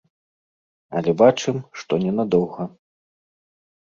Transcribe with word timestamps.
Але 0.99 1.11
бачым, 1.21 1.59
што 1.81 1.93
ненадоўга. 2.05 2.63